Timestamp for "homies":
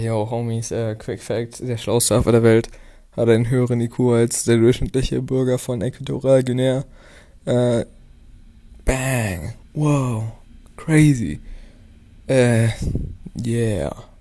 0.30-0.70